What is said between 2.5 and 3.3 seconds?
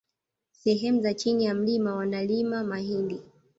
mahindi